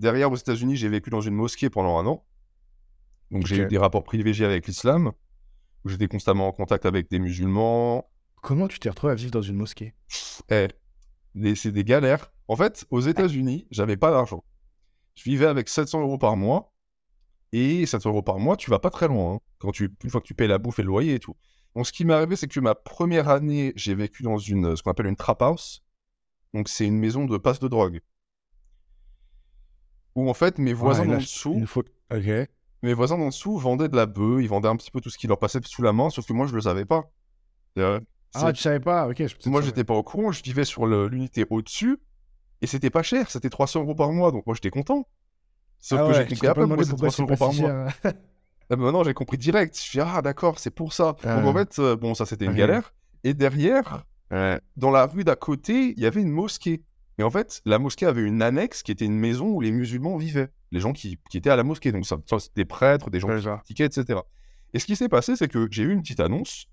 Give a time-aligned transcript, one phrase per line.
[0.00, 2.24] Derrière, aux États-Unis, j'ai vécu dans une mosquée pendant un an.
[3.30, 5.12] Donc, j'ai eu des rapports privilégiés avec l'islam,
[5.84, 8.10] où j'étais constamment en contact avec des musulmans.
[8.40, 9.94] Comment tu t'es retrouvé à vivre dans une mosquée?
[10.50, 10.68] Eh,
[11.54, 12.32] c'est des galères.
[12.48, 14.42] En fait, aux États-Unis, j'avais pas d'argent.
[15.16, 16.72] Je vivais avec 700 euros par mois.
[17.52, 19.34] Et 700 euros par mois, tu vas pas très loin.
[19.34, 21.36] hein, quand tu, une fois que tu payes la bouffe et le loyer et tout.
[21.76, 24.82] Donc, ce qui m'est arrivé, c'est que ma première année, j'ai vécu dans une, ce
[24.82, 25.84] qu'on appelle une trap house.
[26.54, 28.00] Donc, c'est une maison de passe de drogue.
[30.14, 31.64] Où, en fait, mes voisins Ouais, d'en dessous.
[32.12, 32.48] Ok.
[32.82, 35.18] mes voisins d'en dessous vendaient de la bœuf, ils vendaient un petit peu tout ce
[35.18, 37.04] qui leur passait sous la main, sauf que moi, je le savais pas.
[37.78, 38.00] Euh,
[38.34, 39.16] Ah, tu savais pas Ok.
[39.26, 41.98] je- moi, j'étais pas au courant, je vivais sur l'unité au-dessus,
[42.62, 45.06] et c'était pas cher, c'était 300 euros par mois, donc moi, j'étais content.
[45.80, 47.88] Sauf Ah que ouais, j'ai compris après pourquoi pourquoi 300 c'est euros par si mois.
[48.02, 48.12] cher.
[48.72, 49.74] Ah, maintenant, j'ai compris direct.
[49.76, 51.16] Je suis ah, d'accord, c'est pour ça.
[51.24, 51.40] Ah.
[51.40, 52.94] Donc, en fait, euh, bon, ça, c'était une galère.
[53.24, 54.60] Et derrière, Ouais.
[54.76, 56.84] dans la rue d'à côté, il y avait une mosquée.
[57.20, 60.16] Et en fait, la mosquée avait une annexe qui était une maison où les musulmans
[60.16, 60.48] vivaient.
[60.72, 61.92] Les gens qui, qui étaient à la mosquée.
[61.92, 64.20] Donc, ça, ça, c'était des prêtres, des gens qui pratiquaient, etc.
[64.72, 66.64] Et ce qui s'est passé, c'est que j'ai eu une petite annonce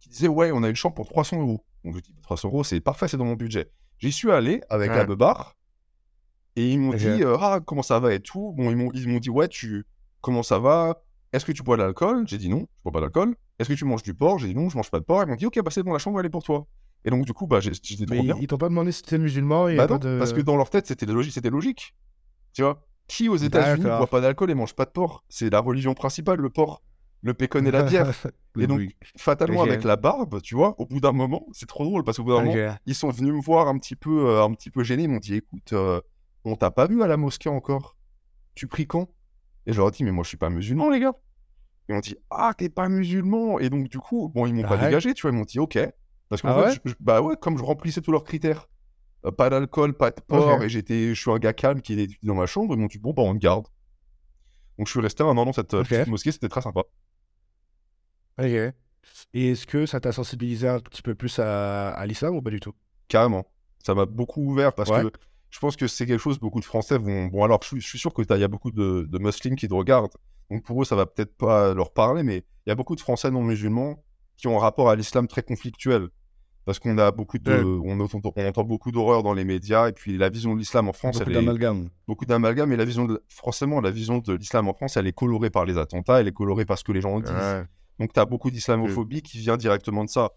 [0.00, 1.64] qui disait Ouais, on a une chambre pour 300 euros.
[1.84, 3.70] Donc, je dis 300 euros, c'est parfait, c'est dans mon budget.
[3.98, 4.96] J'y suis allé avec Ouais.
[4.96, 5.56] la beubare.
[6.56, 8.52] Et ils m'ont dit euh, Ah, comment ça va et tout.
[8.56, 9.86] Bon, ils m'ont, ils m'ont dit Ouais, tu.
[10.20, 11.00] Comment ça va?
[11.32, 12.26] Est-ce que tu bois de l'alcool?
[12.26, 13.36] J'ai dit non, je bois pas d'alcool.
[13.60, 14.38] Est-ce que tu manges du porc?
[14.40, 15.22] J'ai dit non, je mange pas de porc.
[15.22, 16.66] Ils m'ont dit Ok, bah c'est bon, la chambre elle est pour toi.
[17.04, 18.36] Et donc, du coup, bah, j'étais trop bien.
[18.40, 20.18] ils t'ont pas demandé si t'étais musulman et Bah pas non, de...
[20.18, 21.32] parce que dans leur tête, c'était logique.
[21.32, 21.94] C'était logique.
[22.52, 23.98] Tu vois Qui aux États-Unis D'accord.
[23.98, 25.24] boit pas d'alcool et mange pas de porc?
[25.28, 26.82] C'est la religion principale, le porc.
[27.22, 28.12] Le pécone et la bière.
[28.60, 28.96] Et donc, oui.
[29.16, 32.24] Fatalement, avec la barbe, tu vois, au bout d'un moment, c'est trop drôle parce qu'au
[32.24, 34.82] bout d'un moment, ils sont venus me voir un petit peu, euh, un petit peu
[34.82, 35.04] gênés.
[35.04, 36.00] Ils m'ont dit Écoute, euh,
[36.44, 37.96] on t'a pas vu à la mosquée encore.
[38.54, 39.08] Tu pries quand?
[39.66, 41.12] Et je leur ai dit Mais moi, je suis pas musulman, les gars.
[41.88, 43.60] Ils m'ont dit Ah, t'es pas musulman.
[43.60, 45.30] Et donc, du coup, bon, ils m'ont pas ouais dégagé, tu vois.
[45.30, 45.78] Ils m'ont dit Ok.
[46.28, 46.80] Parce qu'en Ah fait, ouais?
[46.84, 48.68] je- je- bah ouais, comme je remplissais tous leurs critères.
[49.26, 52.08] Euh, pas d'alcool, pas de porc, et j'étais, je suis un gars calme qui est
[52.24, 52.74] dans ma chambre.
[52.74, 53.66] Ils m'ont dit Bon, bah, on te garde.
[54.78, 56.82] Donc, je suis resté un an dans cette euh, petite mosquée, c'était très sympa.
[58.38, 58.44] Ok.
[59.34, 62.50] Et est-ce que ça t'a sensibilisé un petit peu plus à, à l'islam ou pas
[62.50, 62.74] du tout?
[63.08, 63.50] Carrément.
[63.84, 65.02] Ça m'a beaucoup ouvert parce Ouais.
[65.02, 65.12] que
[65.50, 67.26] je pense que c'est quelque chose, beaucoup de Français vont.
[67.26, 69.66] Bon, alors, je suis, je suis sûr qu'il y a beaucoup de, de musulmans qui
[69.68, 70.12] te regardent.
[70.50, 73.00] Donc, pour eux, ça va peut-être pas leur parler, mais il y a beaucoup de
[73.00, 74.04] Français non musulmans
[74.36, 76.08] qui ont un rapport à l'islam très conflictuel.
[76.64, 77.50] Parce qu'on a beaucoup de.
[77.50, 77.80] Ouais.
[77.84, 80.88] On, entend, on entend beaucoup d'horreur dans les médias, et puis la vision de l'islam
[80.88, 81.88] en France, Beaucoup d'amalgame.
[82.06, 83.22] Beaucoup d'amalgame, et la vision de.
[83.28, 86.32] Forcément, la vision de l'islam en France, elle est colorée par les attentats, elle est
[86.32, 87.30] colorée par ce que les gens disent.
[87.32, 87.64] Ouais.
[87.98, 90.30] Donc, tu as beaucoup d'islamophobie qui vient directement de ça.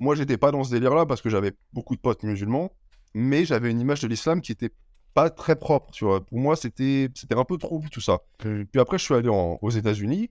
[0.00, 2.72] Moi, j'étais pas dans ce délire-là parce que j'avais beaucoup de potes musulmans,
[3.14, 4.70] mais j'avais une image de l'islam qui était
[5.14, 5.90] pas très propre.
[5.92, 6.22] Tu vois.
[6.26, 8.18] Pour moi, c'était c'était un peu trop tout ça.
[8.70, 10.30] Puis après, je suis allé en- aux États-Unis.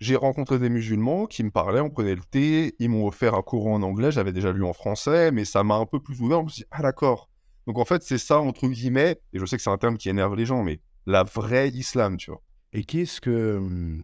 [0.00, 3.42] J'ai rencontré des musulmans qui me parlaient, on prenait le thé, ils m'ont offert un
[3.42, 6.40] cours en anglais, j'avais déjà lu en français, mais ça m'a un peu plus ouvert.
[6.40, 7.30] Je me suis dit, ah d'accord.
[7.66, 10.08] Donc en fait, c'est ça, entre guillemets, et je sais que c'est un terme qui
[10.10, 12.42] énerve les gens, mais la vraie islam, tu vois.
[12.72, 14.02] Et qu'est-ce que hum,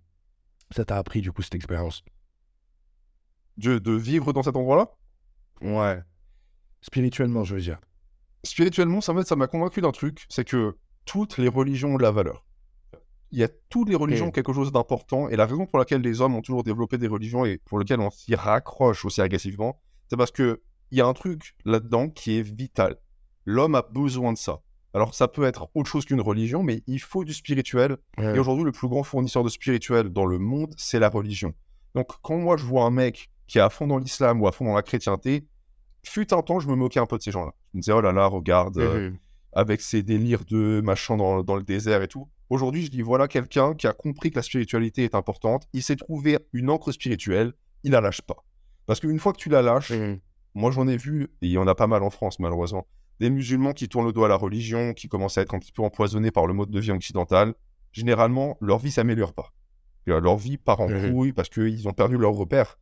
[0.70, 2.02] ça t'a appris du coup cette expérience?
[3.58, 4.91] De, de vivre dans cet endroit-là,
[5.62, 6.02] Ouais.
[6.82, 7.81] Spirituellement, je veux dire.
[8.44, 12.02] spirituellement, ça m'a ça m'a convaincu d'un truc, c'est que toutes les religions ont de
[12.02, 12.44] la valeur.
[13.32, 16.20] Il y a toutes les religions quelque chose d'important, et la raison pour laquelle les
[16.20, 20.16] hommes ont toujours développé des religions et pour lesquelles on s'y raccroche aussi agressivement, c'est
[20.16, 20.60] parce que
[20.91, 22.97] il y a un truc là-dedans qui est vital.
[23.47, 24.60] L'homme a besoin de ça.
[24.94, 27.97] Alors ça peut être autre chose qu'une religion, mais il faut du spirituel.
[28.34, 31.54] Et aujourd'hui, le plus grand fournisseur de spirituel dans le monde, c'est la religion.
[31.94, 34.53] Donc quand moi je vois un mec qui est à fond dans l'islam ou à
[34.53, 35.47] fond dans la chrétienté,
[36.04, 37.53] fut un temps, je me moquais un peu de ces gens-là.
[37.72, 39.19] Je me disais, oh là là, regarde, euh, Mhm.
[39.54, 42.28] avec ses délires de machin dans, dans le désert et tout.
[42.52, 45.96] Aujourd'hui, je dis, voilà quelqu'un qui a compris que la spiritualité est importante, il s'est
[45.96, 48.44] trouvé une encre spirituelle, il la lâche pas.
[48.84, 50.18] Parce qu'une fois que tu la lâches, Mhm.
[50.54, 52.86] moi j'en ai vu, et il y en a pas mal en France malheureusement,
[53.20, 55.72] des musulmans qui tournent le dos à la religion, qui commencent à être un petit
[55.72, 57.54] peu empoisonnés par le mode de vie occidental.
[57.92, 59.54] Généralement, leur vie s'améliore pas.
[60.10, 62.78] Euh, Leur vie part en couille parce qu'ils ont perdu leurs repères.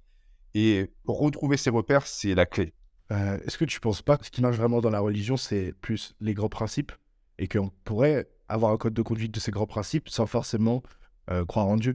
[0.54, 2.72] Et retrouver ces repères, c'est la clé.
[3.12, 5.74] Euh, Est-ce que tu penses pas que ce qui marche vraiment dans la religion, c'est
[5.80, 6.90] plus les grands principes?
[7.40, 10.82] Et qu'on pourrait avoir un code de conduite de ces grands principes sans forcément
[11.30, 11.94] euh, croire en Dieu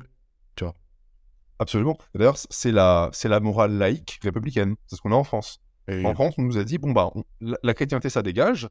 [1.58, 1.98] Absolument.
[2.14, 4.76] D'ailleurs, c'est la, c'est la morale laïque républicaine.
[4.88, 5.62] C'est ce qu'on a en France.
[5.90, 8.68] En France, on nous a dit, bon, bah, on- la, la chrétienté, ça dégage,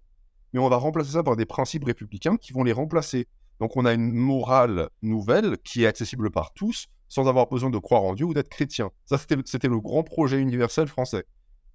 [0.53, 3.27] mais on va remplacer ça par des principes républicains qui vont les remplacer.
[3.61, 7.79] Donc, on a une morale nouvelle qui est accessible par tous, sans avoir besoin de
[7.79, 8.91] croire en Dieu ou d'être chrétien.
[9.07, 11.25] Ça, c'était, le- c'était le grand projet universel français.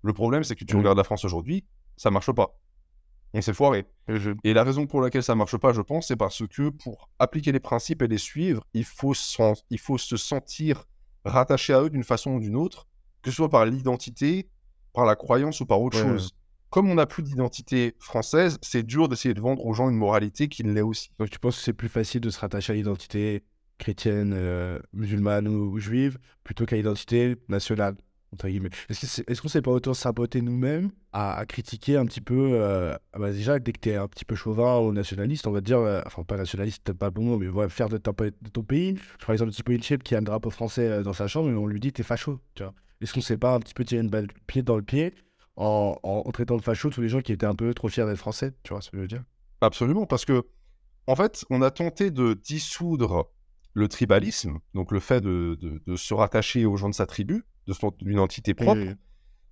[0.04, 0.82] Le problème, c'est que tu Mhm.
[0.82, 1.66] regardes la France aujourd'hui,
[1.98, 2.56] ça marche pas.
[3.34, 3.86] On s'est foiré.
[4.44, 7.52] Et la raison pour laquelle ça marche pas, je pense, c'est parce que pour appliquer
[7.52, 10.86] les principes et les suivre, il faut, s'en- il faut se sentir
[11.26, 12.88] rattaché à eux d'une façon ou d'une autre,
[13.22, 14.50] que ce soit par l'identité,
[14.94, 16.04] par la croyance ou par autre Ouais.
[16.10, 16.32] chose.
[16.72, 20.48] comme on n'a plus d'identité française, c'est dur d'essayer de vendre aux gens une moralité
[20.50, 21.10] qui l'est aussi.
[21.18, 23.44] Donc tu penses que c'est plus facile de se rattacher à l'identité
[23.80, 27.96] chrétienne, euh, musulmane ou, juive, plutôt qu'à l'identité nationale?
[28.90, 33.20] Est-ce qu'on ne s'est pas autant saboter nous-mêmes à, critiquer un petit peu euh, ah
[33.20, 35.80] bah Déjà, dès que tu es un petit peu chauvin ou nationaliste, on va dire,
[35.80, 38.98] euh, enfin pas nationaliste, pas bon mot, mais ouais, faire de, de, ton pays.
[38.98, 41.66] Je prends l'exemple de Tipo qui a un drapeau français dans sa chambre et on
[41.66, 42.40] lui dit t'es facho.
[43.02, 45.14] Est-ce qu'on ne s'est pas un petit peu tiré une balle pied dans le pied
[45.56, 48.54] en, traitant de facho tous les gens qui étaient un peu trop fiers d'être français
[48.64, 49.24] Tu vois ce que je veux dire?
[49.62, 50.46] Absolument, parce que
[51.08, 53.32] en fait, on a tenté de dissoudre
[53.74, 55.58] le tribalisme, donc le fait de,
[55.96, 58.96] se rattacher aux gens de sa tribu, de son identité propre.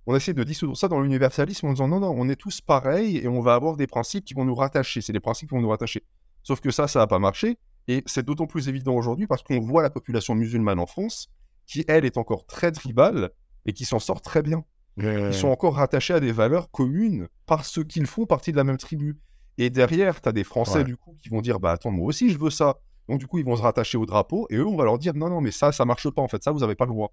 [0.06, 2.60] On a essayé de dissoudre ça dans l'universalisme en disant non, non, on est tous
[2.60, 5.00] pareils et on va avoir des principes qui vont nous rattacher.
[5.00, 6.02] C'est des principes qui vont nous rattacher.
[6.42, 7.58] Sauf que ça, ça n'a pas marché.
[7.88, 11.28] Et c'est d'autant plus évident aujourd'hui parce qu'on voit la population musulmane en France
[11.66, 13.30] qui, elle, est encore très tribale
[13.66, 14.64] et qui s'en sort très bien.
[14.96, 18.78] Ils sont encore rattachés à des valeurs communes parce qu'ils font partie de la même
[18.78, 19.16] tribu.
[19.58, 22.30] Et derrière, tu as des Français, du coup, qui vont dire Bah attends, moi aussi,
[22.30, 22.78] je veux ça.
[23.08, 25.14] Donc, du coup, ils vont se rattacher au drapeau et eux, on va leur dire
[25.14, 26.22] non, non, mais ça, ça marche pas.
[26.22, 27.12] En fait, ça, vous n'avez pas le droit.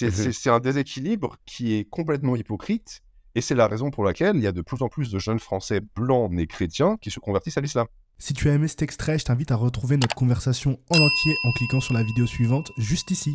[0.00, 3.02] Mmh c'est un déséquilibre qui est complètement hypocrite
[3.34, 5.38] et c'est la raison pour laquelle il y a de plus en plus de jeunes
[5.38, 7.86] Français blancs nés chrétiens qui se convertissent à l'islam.
[8.18, 11.52] Si tu as aimé cet extrait, je t'invite à retrouver notre conversation en entier en
[11.52, 13.34] cliquant sur la vidéo suivante juste ici.